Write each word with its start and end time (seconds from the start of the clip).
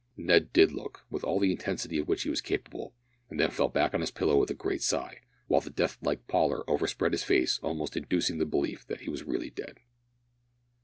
Ned 0.17 0.51
did 0.51 0.71
look, 0.71 1.05
with 1.11 1.23
all 1.23 1.39
the 1.39 1.51
intensity 1.51 1.99
of 1.99 2.07
which 2.07 2.23
he 2.23 2.29
was 2.31 2.41
capable, 2.41 2.95
and 3.29 3.39
then 3.39 3.51
fell 3.51 3.67
back 3.67 3.93
on 3.93 4.01
his 4.01 4.09
pillow 4.09 4.35
with 4.39 4.49
a 4.49 4.55
great 4.55 4.81
sigh, 4.81 5.19
while 5.45 5.61
a 5.63 5.69
death 5.69 5.99
like 6.01 6.27
pallor 6.27 6.67
overspread 6.67 7.11
his 7.11 7.23
face, 7.23 7.59
almost 7.59 7.95
inducing 7.95 8.39
the 8.39 8.47
belief 8.47 8.83
that 8.87 9.01
he 9.01 9.11
was 9.11 9.21
really 9.25 9.51
dead. 9.51 9.77